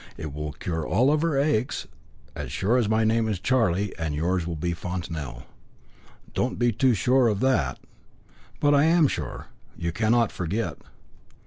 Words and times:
It 0.17 0.33
will 0.33 0.53
cure 0.53 0.77
her 0.77 0.87
of 0.87 0.91
all 0.91 1.15
her 1.15 1.37
aches, 1.37 1.85
as 2.35 2.51
sure 2.51 2.77
as 2.77 2.89
my 2.89 3.03
name 3.03 3.27
is 3.27 3.39
Charlie, 3.39 3.95
and 3.99 4.15
yours 4.15 4.47
will 4.47 4.55
be 4.55 4.73
Fontanel." 4.73 5.43
"Don't 6.33 6.57
be 6.57 6.71
too 6.71 6.95
sure 6.95 7.27
of 7.27 7.39
that." 7.41 7.77
"But 8.59 8.73
I 8.73 8.85
am 8.85 9.07
sure 9.07 9.49
you 9.77 9.91
cannot 9.91 10.31
forget." 10.31 10.79